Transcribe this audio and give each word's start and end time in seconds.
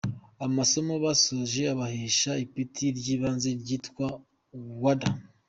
Amasomo 0.45 0.93
basoje 1.05 1.61
abahesha 1.73 2.31
ipeti 2.45 2.85
ry’ibanze 2.97 3.49
ryitwa 3.61 4.05
‘Warder’. 4.81 5.13